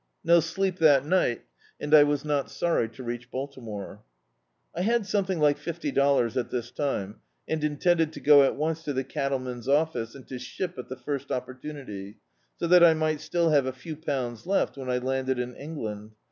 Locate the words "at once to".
8.41-8.93